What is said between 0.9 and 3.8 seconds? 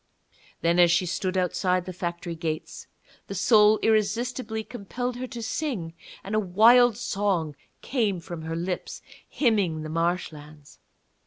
stood outside the factory gates, the soul